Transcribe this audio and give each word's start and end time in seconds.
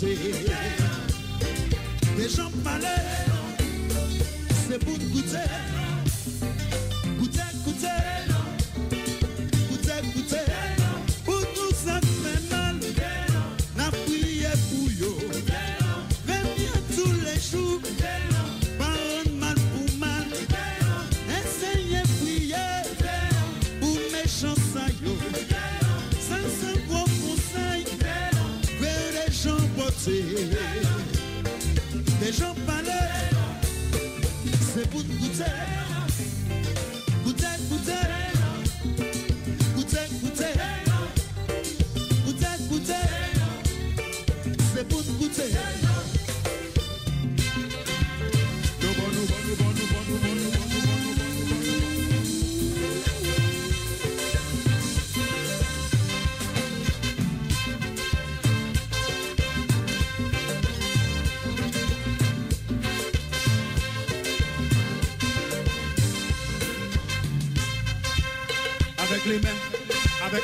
pase 0.00 0.16
De 2.16 2.28
jom 2.28 2.52
pale 2.64 2.94
Se 4.66 4.78
pou 4.78 4.96
koute 5.12 5.44
pase 30.10 30.22
De 32.20 32.32
jan 32.32 32.54
pale 32.66 33.00
Se 34.72 34.86
pou 34.90 35.02
te 35.02 35.12
goute 35.18 35.69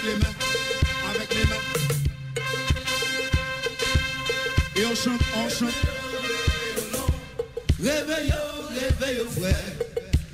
avec 0.09 1.35
les 1.35 1.45
mains. 1.45 1.67
Et 4.77 4.87
on 4.87 4.95
chante, 4.95 5.21
on 5.37 5.49
chante. 5.49 5.71
Réveillons, 7.83 8.34
réveillons 8.75 9.31
frère. 9.31 9.77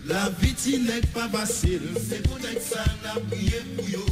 La 0.06 0.30
vie 0.40 0.78
n'est 0.78 1.00
pas 1.12 1.28
facile. 1.28 1.80
C'est 2.08 2.22
pour 2.22 2.38
être 2.38 2.62
ça 2.62 2.84
la 3.04 3.20
prière 3.20 3.62
pour. 3.76 4.11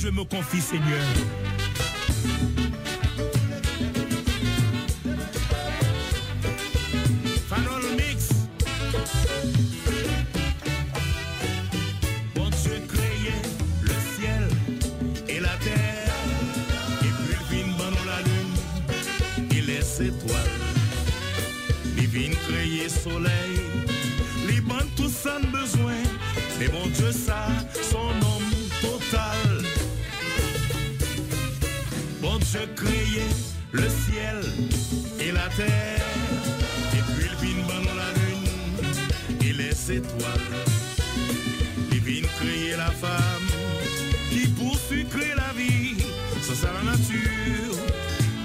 je 0.00 0.08
me 0.08 0.24
confie, 0.24 0.62
Seigneur. 0.62 1.39
Quand 32.30 32.38
je 32.44 32.64
créais 32.76 33.26
le 33.72 33.88
ciel 33.88 34.38
et 35.18 35.32
la 35.32 35.48
terre, 35.56 36.06
et 36.94 37.02
puis 37.12 37.28
le 37.28 37.34
vin 37.34 37.80
dans 37.82 37.94
la 37.96 38.12
lune 38.20 39.40
et 39.40 39.52
les 39.52 39.92
étoiles, 39.96 40.54
il 41.90 42.00
vin 42.00 42.28
créer 42.38 42.76
la 42.76 42.92
femme 42.92 43.48
qui 44.30 44.46
pour 44.46 44.78
sucrer 44.78 45.34
la 45.36 45.52
vie, 45.58 46.04
ça 46.40 46.52
c'est 46.54 46.72
la 46.72 46.92
nature, 46.92 47.76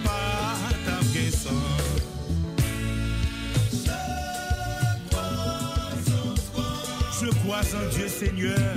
pas 0.04 0.56
ta 0.88 1.00
guessance. 1.14 1.54
Je 7.22 7.28
crois 7.38 7.60
en 7.60 7.96
Dieu 7.96 8.08
Seigneur. 8.08 8.74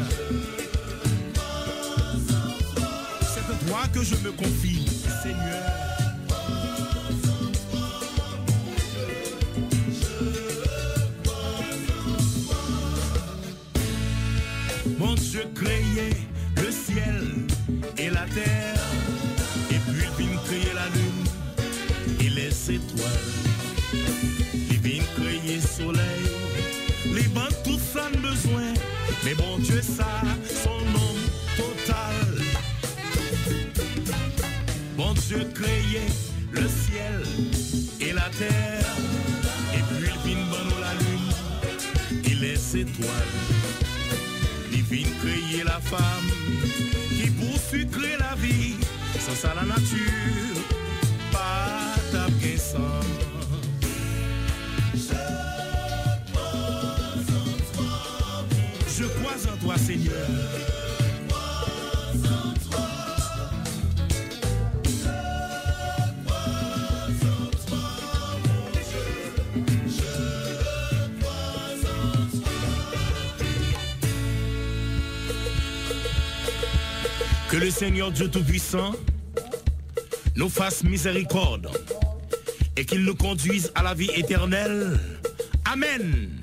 C'est 3.32 3.52
à 3.54 3.56
toi 3.66 3.80
que 3.94 4.02
je 4.04 4.14
me 4.16 4.32
confie. 4.32 4.87
Seigneur. 5.22 5.64
Mon 14.98 15.14
Dieu 15.14 15.42
créait 15.54 16.16
le 16.56 16.70
ciel 16.70 17.46
et 17.96 18.10
la 18.10 18.26
terre, 18.26 18.74
et 19.70 19.78
puis 19.88 20.04
il 20.18 20.26
vient 20.26 20.38
créer 20.44 20.72
la 20.74 20.86
lune 20.94 21.24
et 22.20 22.30
les 22.30 22.70
étoiles. 22.70 23.08
Il 24.70 24.78
vient 24.78 25.04
créer 25.16 25.60
soleil, 25.60 26.28
les 27.06 27.28
banques 27.28 27.62
tout 27.64 27.78
ça 27.78 28.08
besoin, 28.18 28.72
mais 29.24 29.34
bon 29.34 29.58
Dieu 29.58 29.80
ça. 29.82 30.06
Dieu 35.28 35.46
créait 35.54 36.08
le 36.52 36.66
ciel 36.66 37.22
et 38.00 38.14
la 38.14 38.30
terre. 38.30 38.96
Et 39.74 39.82
puis 39.82 40.08
il 40.08 40.26
vit 40.26 40.36
bonne 40.48 40.80
la 40.80 40.94
lune 40.94 42.24
et 42.24 42.34
les 42.34 42.76
étoiles. 42.78 43.10
Il 44.72 44.82
vient 44.84 45.06
créer 45.20 45.64
la 45.64 45.80
femme 45.80 46.30
qui 47.10 47.28
poursucre 47.28 48.00
la 48.18 48.36
vie. 48.36 48.76
Sans 49.20 49.34
ça 49.34 49.54
la 49.54 49.66
nature, 49.66 50.62
pas 51.30 51.94
ta 52.10 52.24
puissance. 52.40 53.04
Je 58.98 59.04
crois 59.04 59.52
en 59.52 59.62
toi, 59.62 59.76
Seigneur. 59.76 60.77
Que 77.58 77.64
le 77.64 77.70
Seigneur 77.72 78.12
Dieu 78.12 78.30
Tout-Puissant 78.30 78.92
nous 80.36 80.48
fasse 80.48 80.84
miséricorde 80.84 81.68
et 82.76 82.84
qu'il 82.84 83.02
nous 83.02 83.16
conduise 83.16 83.72
à 83.74 83.82
la 83.82 83.94
vie 83.94 84.12
éternelle. 84.14 85.00
Amen. 85.64 86.38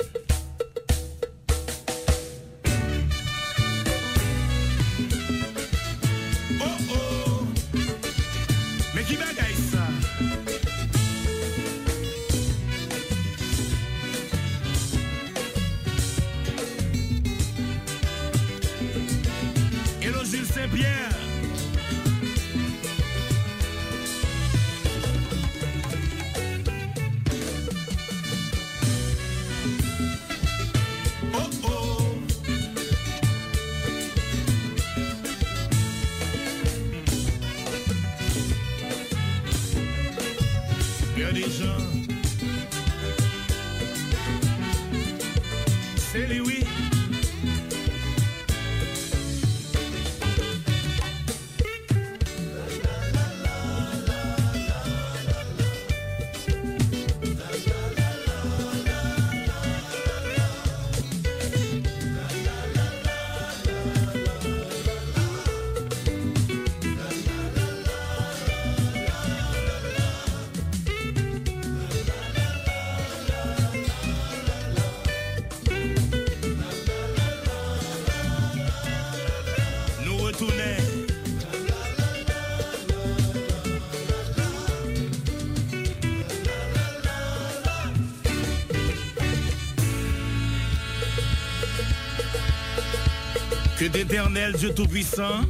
éternel 94.06 94.54
Dieu 94.54 94.72
Tout-Puissant, 94.72 95.42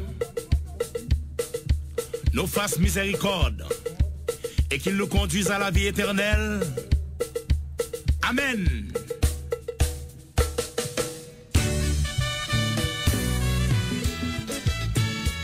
nous 2.32 2.48
fasse 2.48 2.80
miséricorde 2.80 3.66
et 4.72 4.80
qu'il 4.80 4.96
nous 4.96 5.08
conduise 5.08 5.52
à 5.52 5.60
la 5.60 5.72
vie 5.72 5.88
éternelle. 5.88 6.62
Amen. 8.22 8.94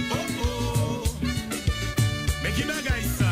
Oh 0.09 0.15
oh, 0.41 1.03
mais 2.43 2.51
qui 2.51 2.63
ça? 3.19 3.30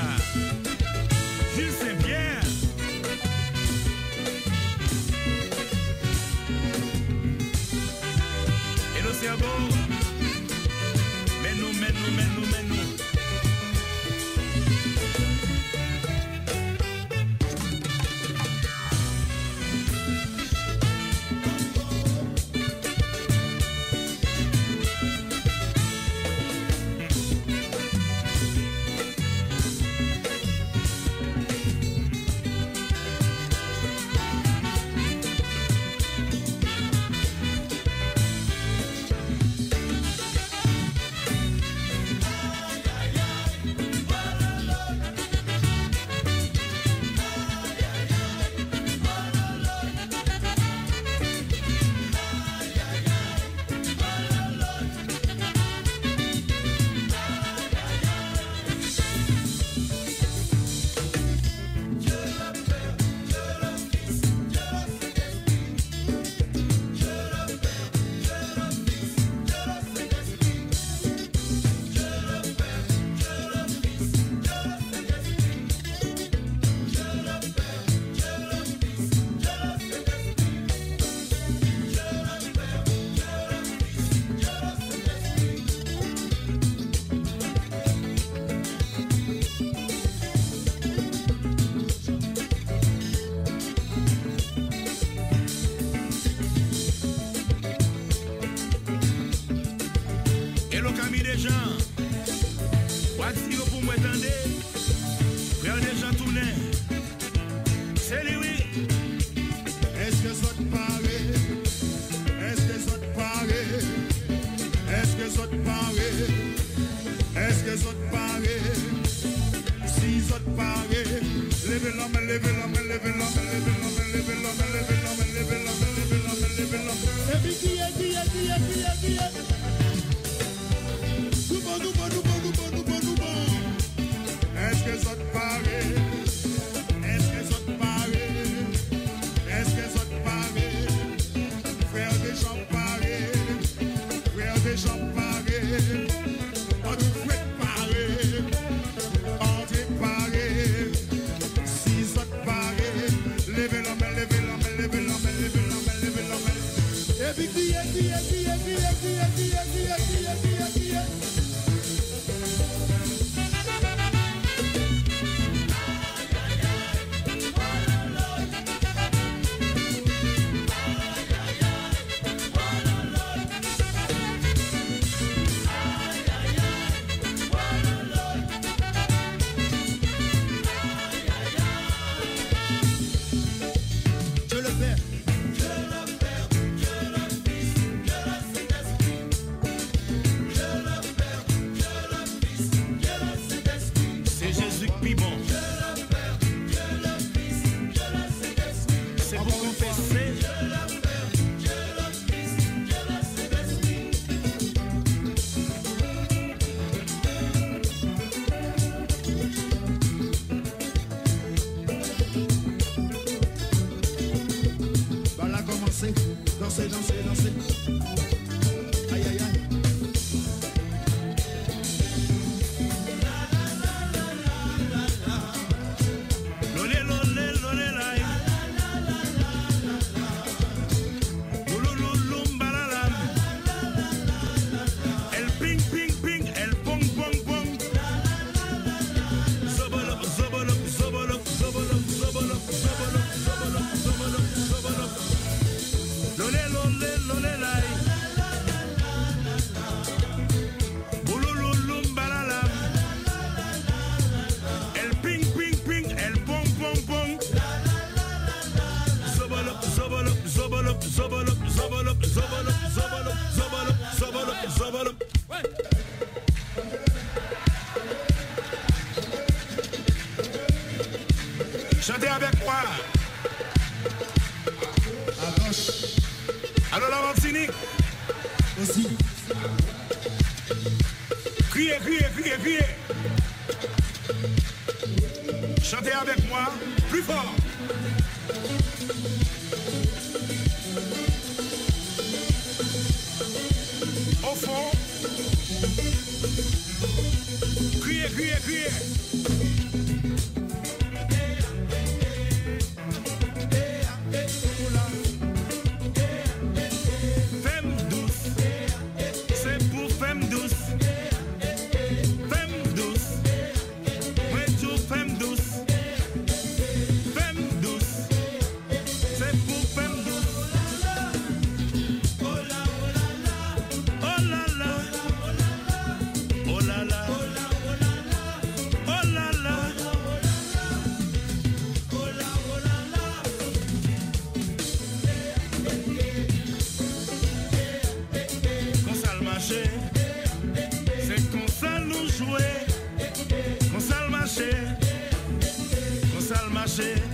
C'est 346.90 347.29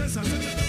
princesa. 0.00 0.59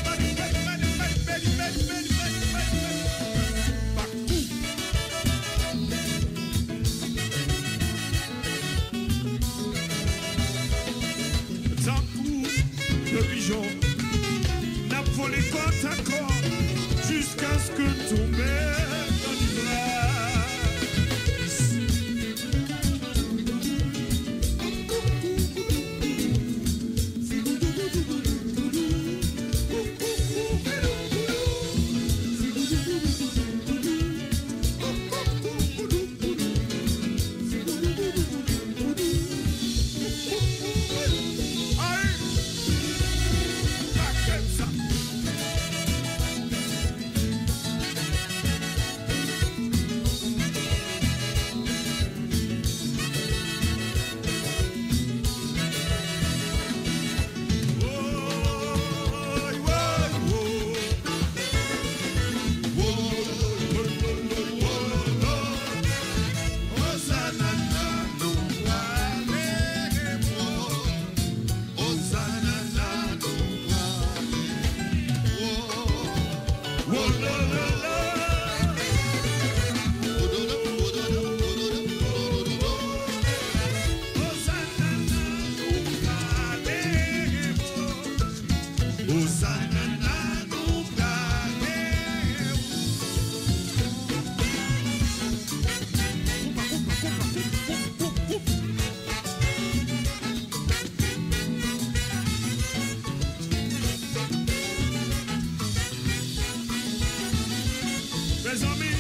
There's 108.52 108.64
a 108.64 108.91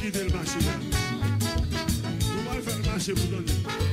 ki 0.00 0.10
del 0.10 0.30
mache. 0.32 0.60
Nou 2.32 2.44
wal 2.48 2.62
fèl 2.64 2.80
mache 2.88 3.12
pou 3.20 3.28
donè. 3.36 3.89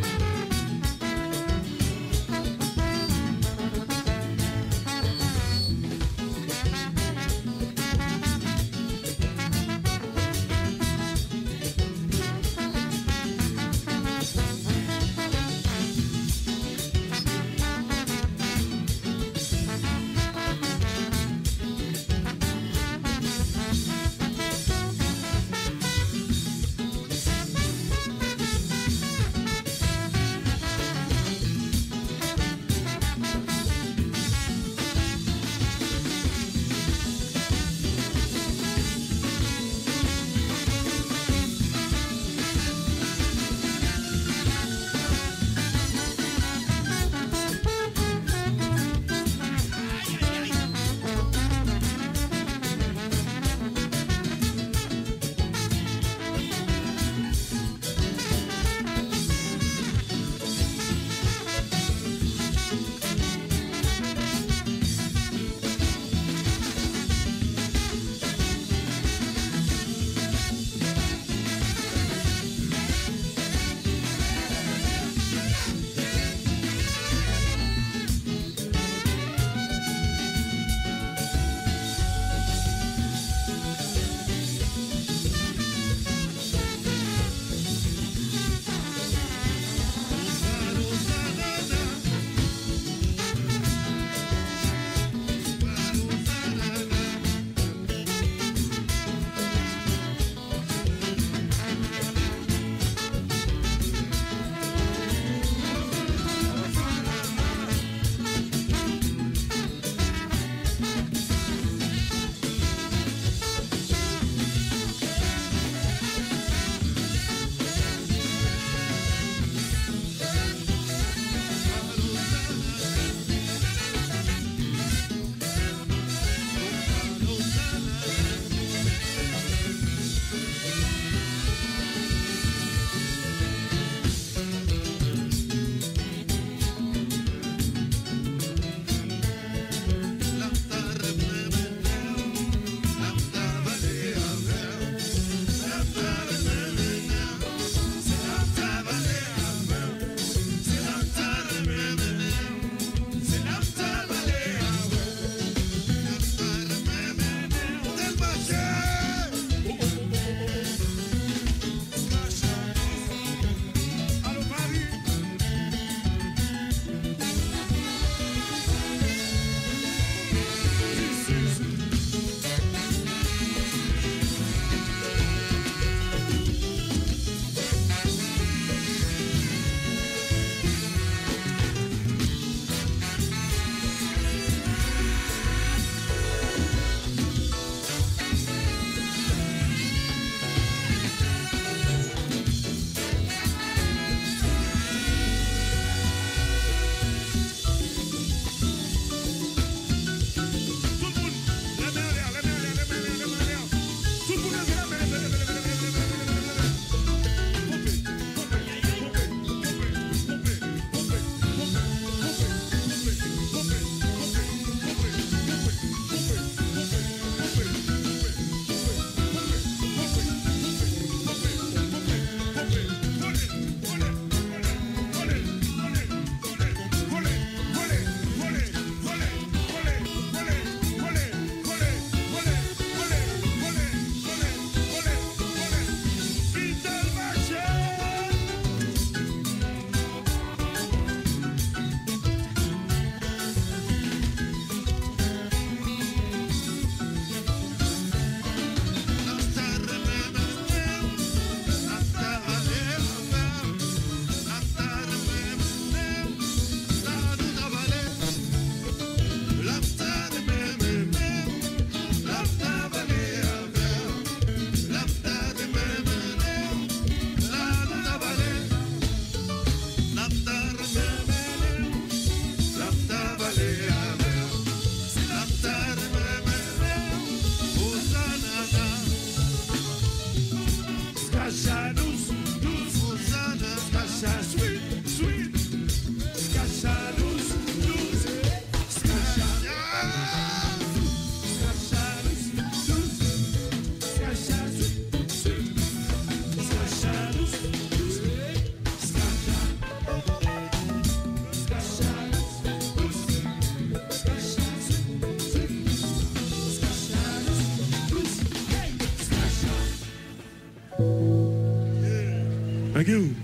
You. 313.07 313.36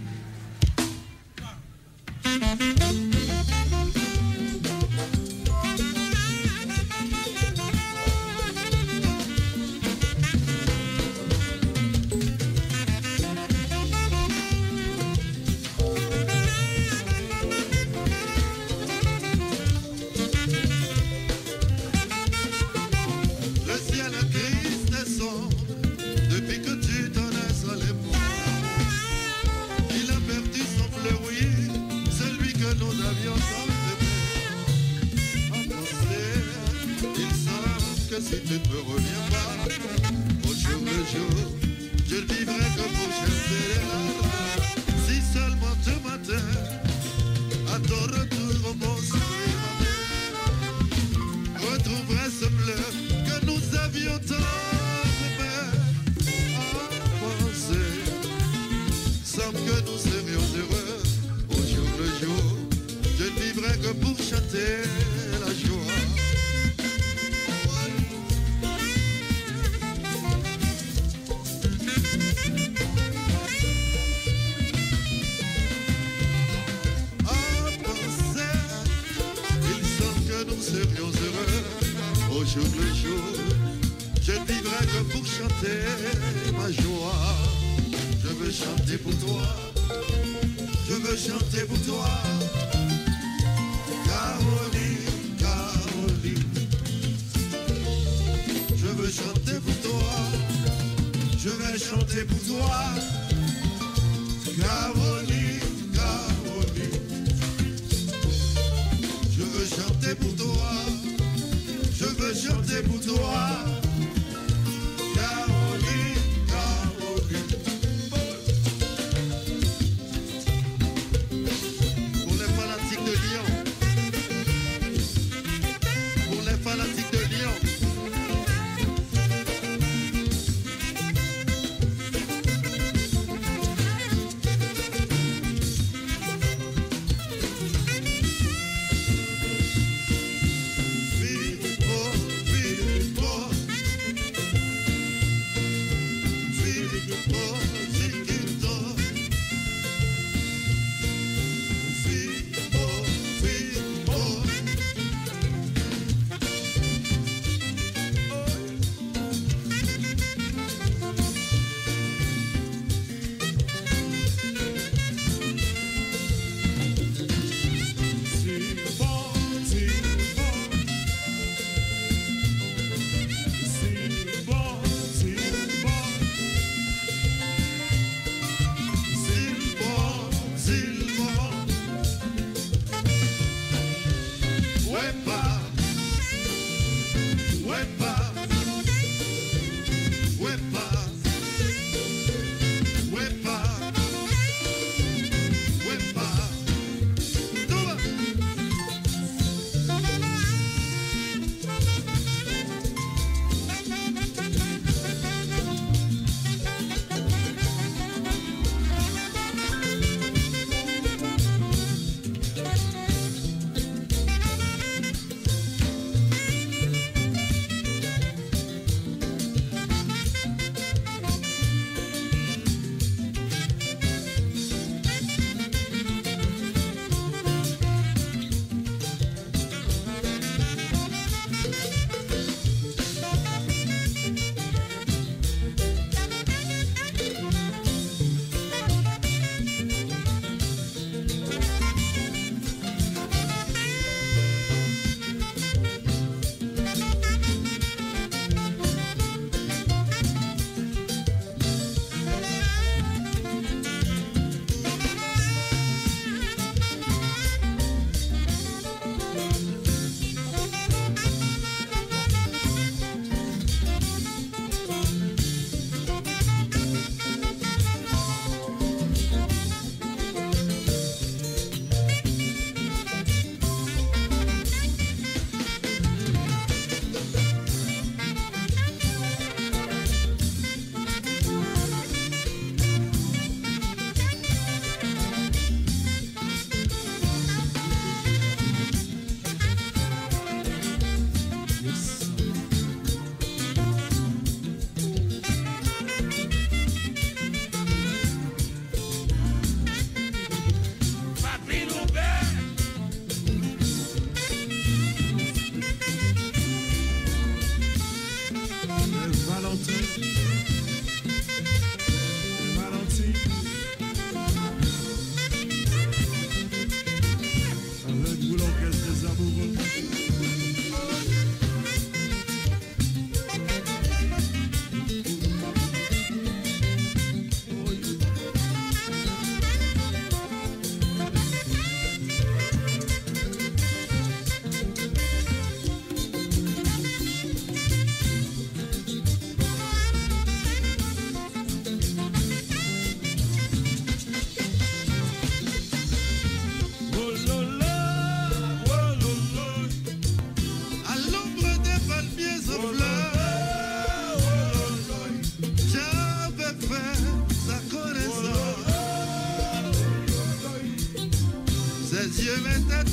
Let 362.74 362.88
that 362.90 363.13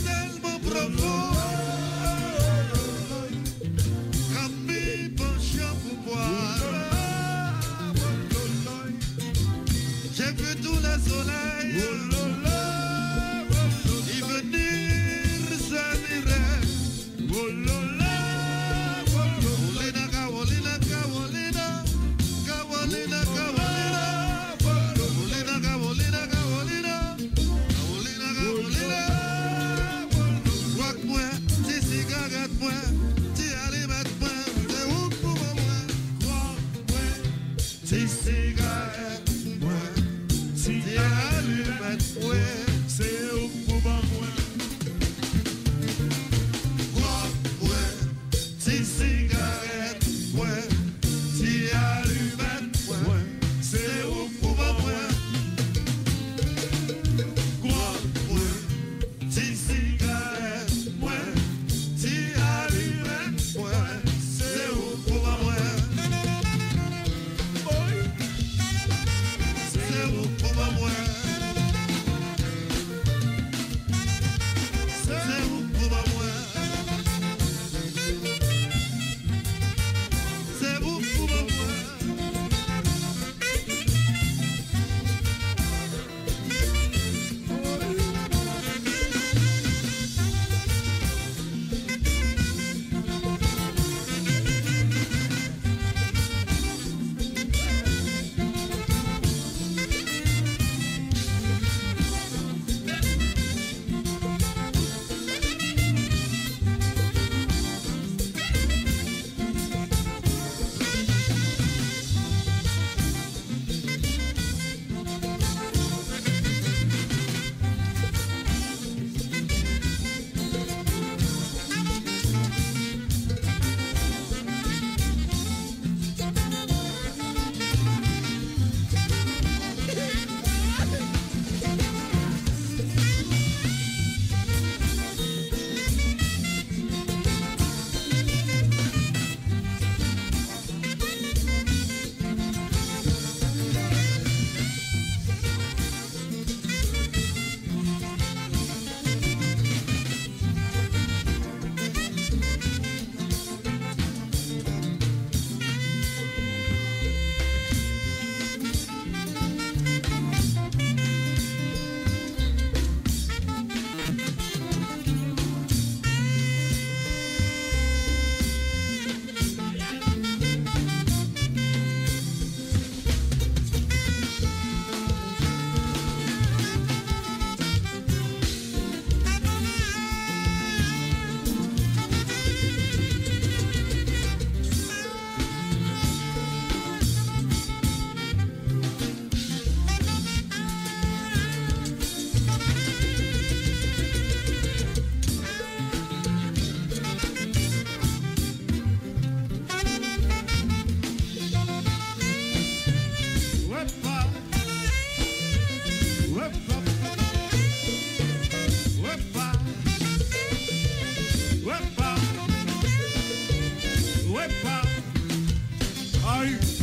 go. 216.49 216.80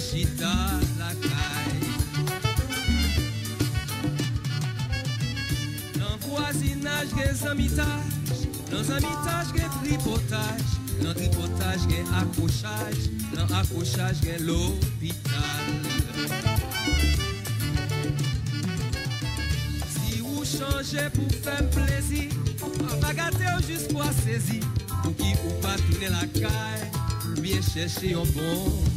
Chita 0.00 0.46
la 0.98 1.10
caille. 1.20 1.90
L'empoisinage, 5.98 7.08
les 7.16 7.46
amitages. 7.46 7.86
Dans 8.70 8.90
amitage, 8.94 9.48
les 9.54 9.88
tripotage. 9.88 10.70
Dans 11.02 11.12
tripotage, 11.12 11.80
les 11.90 12.04
accrochage. 12.16 13.10
Dans 13.34 13.54
accrochage, 13.54 14.16
les 14.22 14.38
l'hôpital. 14.42 15.42
Si 19.86 20.20
vous 20.20 20.44
changez 20.44 21.10
pour 21.12 21.30
faire 21.42 21.68
plaisir, 21.70 22.30
va 23.02 23.12
gâter 23.12 23.66
jusqu'à 23.68 24.12
saisir. 24.24 24.62
Pour 25.02 25.14
qui 25.16 25.34
ou 25.46 25.60
pas 25.60 25.76
tourner 25.76 26.08
la 26.08 26.26
caille, 26.40 27.40
bien 27.42 27.60
chercher 27.60 28.14
un 28.14 28.24
bon 28.34 28.89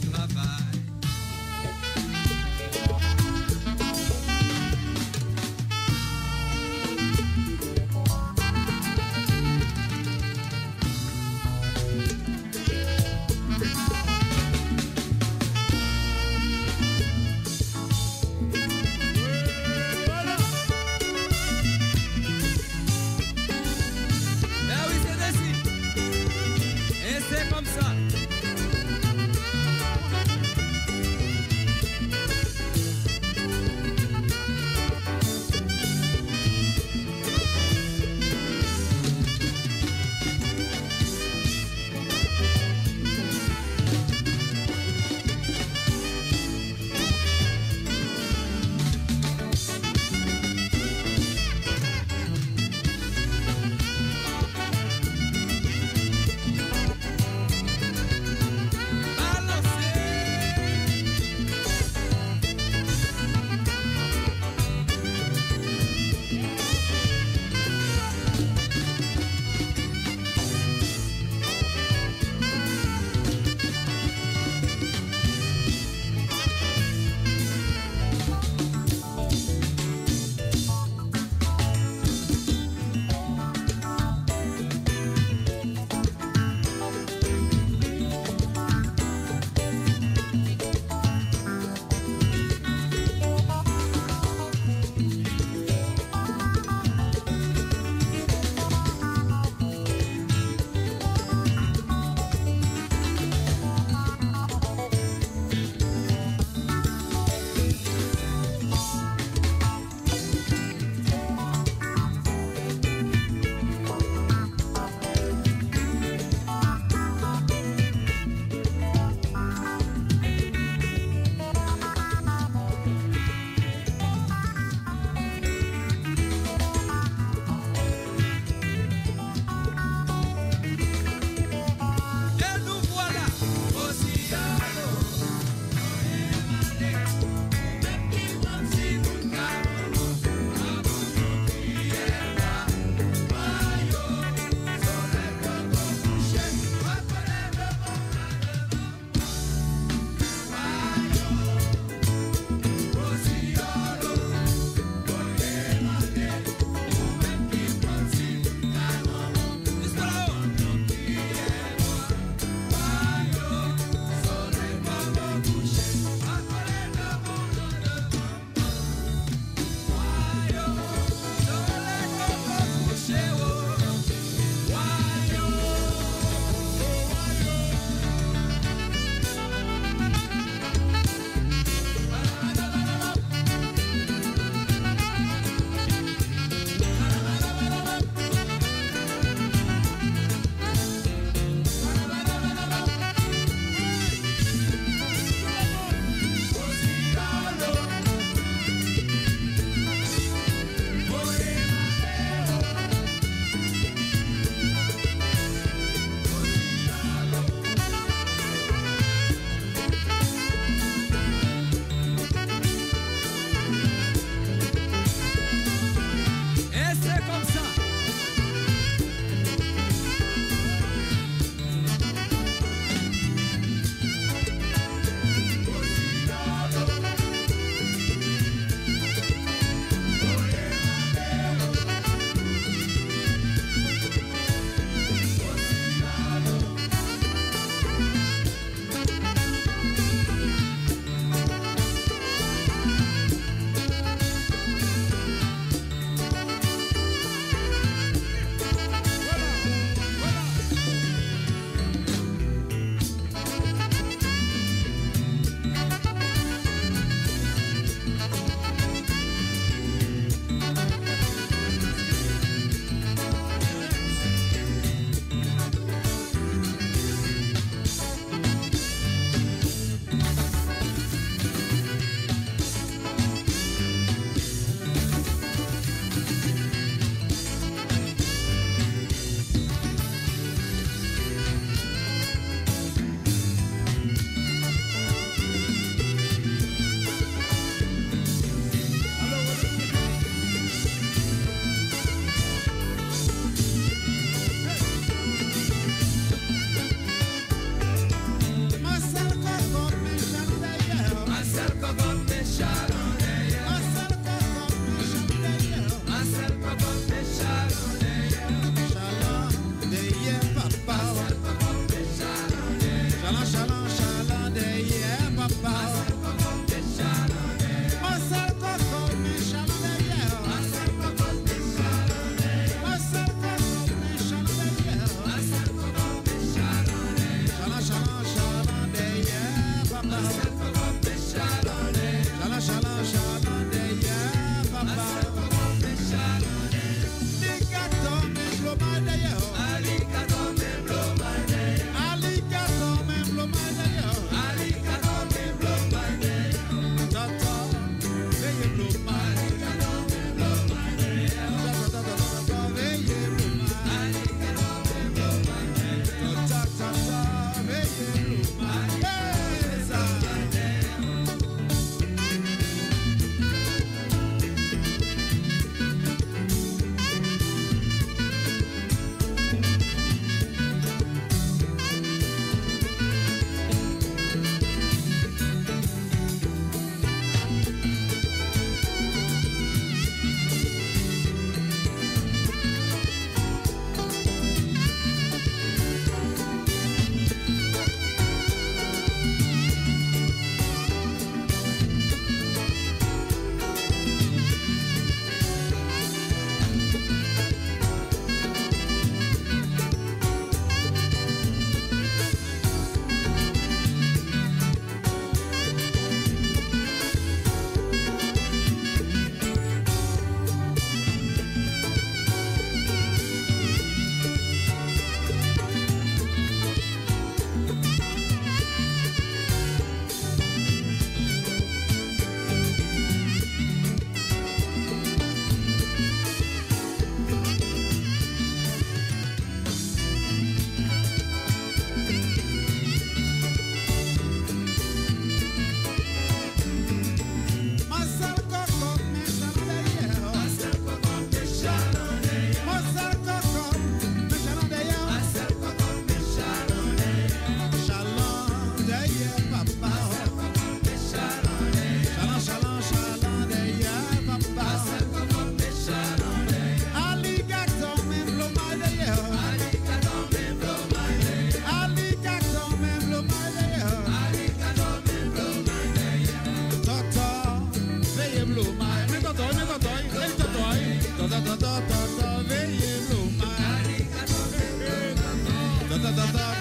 da 476.16 476.26
da 476.26 476.32
da. 476.34 476.53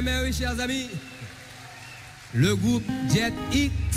Mais, 0.00 0.22
oui, 0.24 0.32
chers 0.32 0.58
amis, 0.58 0.88
le 2.32 2.56
groupe 2.56 2.84
Jet 3.12 3.34
X 3.52 3.91